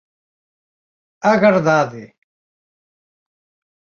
[1.31, 2.03] Agardade!